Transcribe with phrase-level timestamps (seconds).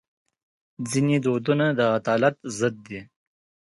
[0.89, 3.01] ځینې دودونه د عدالت ضد دي.